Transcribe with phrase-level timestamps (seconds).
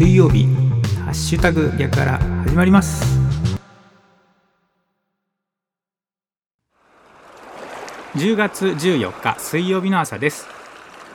[0.00, 0.46] 水曜日
[1.04, 3.04] ハッシュタグ逆から始まります。
[8.14, 10.48] 10月14日水曜日の朝です。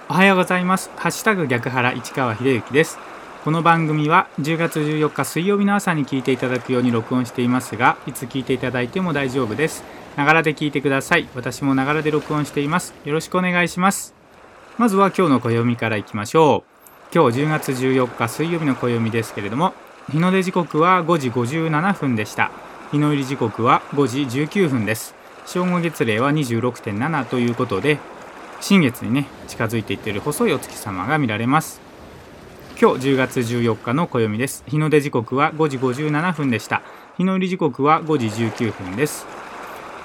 [0.07, 0.91] おはようございます。
[0.97, 2.99] ハッシュタグ逆原市川秀幸です。
[3.43, 9.83] この番組は10月14日水曜日の朝に聞いていただくように録音していますがいつ聞いていただいても大丈夫です。
[10.15, 11.27] ながらで聞いてください。
[11.33, 12.93] 私もながらで録音しています。
[13.03, 14.13] よろしくお願いします。
[14.77, 16.74] まずは今日の暦からいきましょう。
[17.13, 19.73] 今日10月14日水曜日の暦ですけれども
[20.11, 22.51] 日の出時刻は5時57分でした。
[22.91, 25.15] 日の入り時刻は5時19分です。
[25.45, 27.99] 正午月齢は26.7ということで
[28.61, 31.81] 新月にね近づいていっている細いお月様が見られます。
[32.79, 34.63] 今日10月14日の暦です。
[34.67, 36.81] 日の出時刻は5時57分でした。
[37.17, 39.34] 日の入り時刻は5時19分です。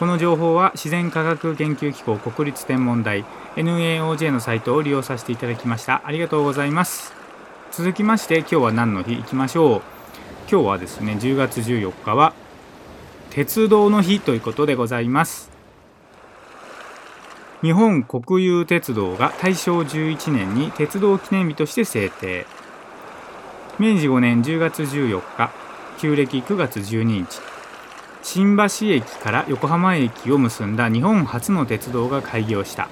[0.00, 6.00] この情報は自然科学研究機構国立天文台 NAOJ のサイトを利用させていただきました。
[6.06, 7.12] ありがとうございます。
[7.70, 9.82] 続きまして今日は何の日いきましょう。
[10.50, 12.32] 今日はですね10月14日は
[13.28, 15.50] 鉄道の日ということでございます。
[17.60, 22.46] 日本国有鉄道が大正11年に鉄道記念日として制定。
[23.78, 25.50] 明治5年10月14日
[25.98, 27.49] 旧暦9月12日。
[28.22, 32.88] 新橋駅から横浜駅を結んだ日本初の鉄道が開業した。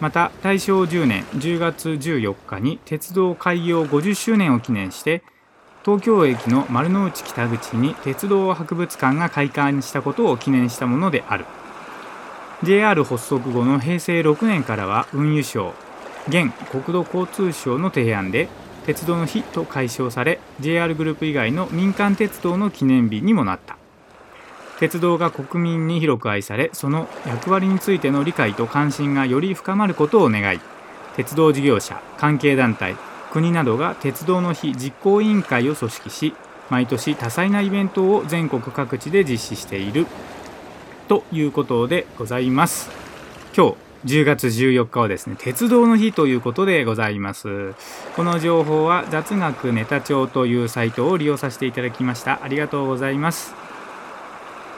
[0.00, 5.22] また大正10年10月14日に鉄道開業50周年を記念して
[5.84, 11.44] 東京駅の丸の内北口に鉄道博物館が開館したことを記念したものである。
[12.62, 15.74] JR 発足後の平成6年からは運輸省
[16.28, 18.48] 現国土交通省の提案で
[18.86, 23.81] 鉄道の日と解消され JR グループ以外の民間鉄道の記念日にもなった。
[24.82, 30.58] 鉄道が国民に広く愛されその役割についての理解と関心がより深まることを願い
[31.14, 32.96] 鉄道事業者関係団体
[33.30, 36.34] 国などが鉄道の日実行委員会を組織し
[36.68, 40.04] 毎年多彩なイベントを全国各地で実施している
[41.06, 42.90] ということでございます。
[43.56, 47.74] 今日10月14日はですね鉄道の日ということでございます。
[48.16, 52.42] この情報は雑学ネタ帳というサイトを利用させていただきました。
[52.42, 53.71] ありがとうございます。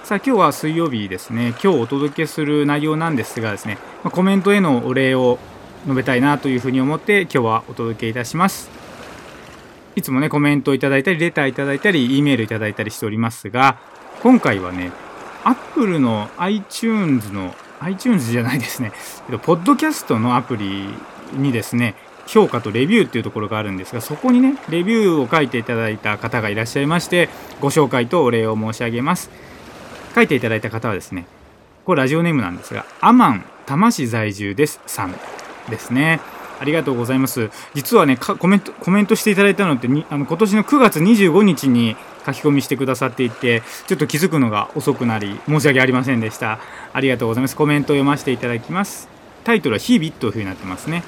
[0.05, 1.55] さあ今日は水曜日ですね。
[1.63, 5.39] 今日お届けする内容なんですがですねコメントへのお礼を
[5.85, 8.69] 述べたいなというふうに思って今日はお届けいたします。
[9.97, 13.79] いつもねコメントをいただいたりレターいただいたり E メールいただいたりしておりますが
[14.23, 14.93] 今回はね
[15.43, 18.93] Apple の iTunes の iTunes じゃないですね。
[19.43, 20.87] ポッドキャストのアプリ
[21.33, 21.95] にですね
[22.27, 27.31] 評価とレビューっていうところがあるんですがそこにねレビューを書いていただいた方がいらっしゃいまして
[27.63, 29.31] ご紹介とお礼を申し上げます。
[30.15, 31.27] 書いていただいた方はですね
[31.85, 35.15] これラジオネームなんですがアマン多摩市在住ですさん
[35.71, 36.21] ですね。
[36.61, 37.51] ありがとうございます。
[37.75, 46.61] 実はねコメントコメントしていただいたのってにあの今年の9月25日に書き込みしてくださっていてちょっと気づくのが遅くなり申し訳ありませんでした。
[46.93, 47.57] ありがとうございます。
[47.57, 49.09] コメントを読ませていただきます。
[49.45, 51.03] タイトルは日々というふうになってますね。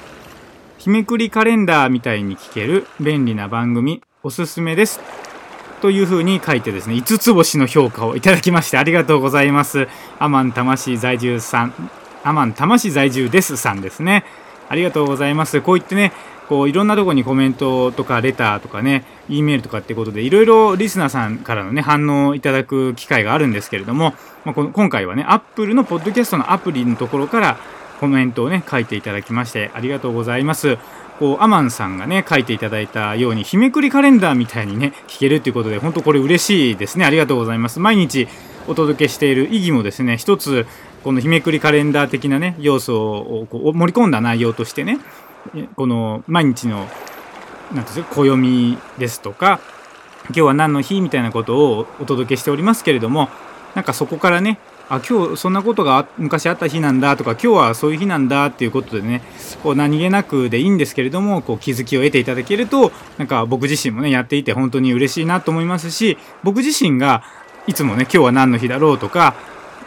[0.77, 5.26] 日めくりカレンダーみたいに聞ける便利な番組おすすめです。
[5.81, 9.87] というふうに書いてですね、5つ星の評価をいただきましてありがとうございます。
[10.19, 11.73] アマン魂在住さん、
[12.23, 14.25] アマン魂在住ですさんですね。
[14.69, 15.61] ありがとうございます。
[15.61, 16.11] こう言ってね、
[16.49, 24.13] こういろんなとこにコメントとかレターとかね、E メールとかってことでいろいろリスナーさんからのね、反応をいただく機会があるんですけれども、
[24.45, 27.57] まあ、この今回はね、Apple のポッドキャストのアプリのところから
[27.99, 30.77] コメントをね、書いていただきましてありがとうございます。
[31.19, 37.05] こうアマンさんがね書いていただいたように日めくりカレンダーみたいにね聞けるということで本当これ嬉しいですね。
[37.05, 37.79] ありがとうございます。
[37.79, 38.27] 毎日
[38.67, 40.65] お届けしている意義もですね一つ
[41.03, 44.99] この日めくりカレンダー的なね要素をこう盛り込んだ内容としてね
[45.75, 46.87] この毎日の
[47.73, 49.59] なんですか暦ですとか
[50.25, 53.29] 今日は何の日みたいなことをお届けしておりますけれども
[53.75, 59.21] なんかそこからねあ今日そんなことが昔あった日なんだとか今日はそういう日なんだっていうことでね
[59.61, 67.23] こう何気なくでいいんですけれどもこう気づきを得ていただけるとなんか僕自身もねやっていて本当に嬉しいなと思いますし僕自身が
[67.67, 69.35] いつもね今日は何の日だろうとか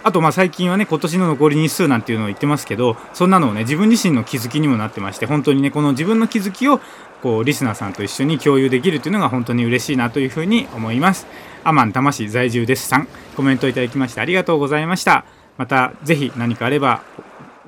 [0.03, 6.81] あとまあ最近はね今年の残り日数なんていうのを言ってますけどそんなのをね自分自身の気づきにもなってまして本当にねこの自分の気づきを
[7.23, 11.27] こうリスナーさんと一緒に共有できるっていうのが本当に嬉しいなというふうに思います。
[11.63, 15.25] アマン魂在住ですさんコメントいただきましてありがとうございました。
[15.59, 17.03] またぜひ何かあれば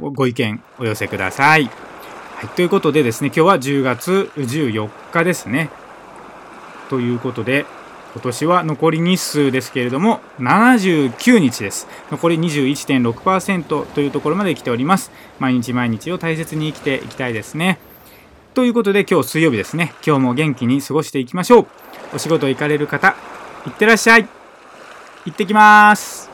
[0.01, 5.69] ご意見お寄せください、はい、ということでですね今日は10月14日ですね。
[6.89, 7.67] ということで
[8.13, 11.89] 今年は残り日数ですけれども79日です。
[12.11, 15.11] 残り21.6%というところまで来ております。
[15.39, 17.79] 毎日毎日を大切に生きていきたいですね。
[18.55, 19.95] ということで今日水曜日ですね。
[20.07, 21.67] 今日も元気に過ごしていきましょう。
[22.15, 23.17] お仕事行かれる方
[23.67, 24.29] いってらっしゃい。
[25.25, 26.32] 行ってきまーす。